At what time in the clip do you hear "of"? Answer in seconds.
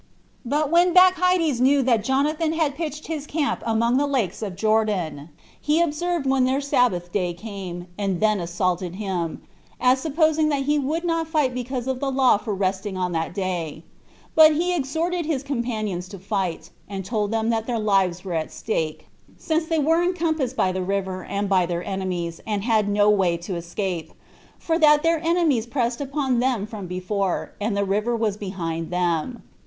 4.41-4.55, 11.85-11.99